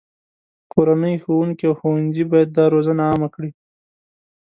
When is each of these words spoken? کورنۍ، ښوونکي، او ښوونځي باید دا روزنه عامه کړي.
کورنۍ، 0.73 1.15
ښوونکي، 1.23 1.65
او 1.69 1.73
ښوونځي 1.79 2.23
باید 2.31 2.49
دا 2.57 2.65
روزنه 2.73 3.01
عامه 3.09 3.29
کړي. 3.35 3.49